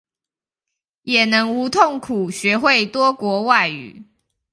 [1.03, 4.03] 也能無痛苦學會多國外語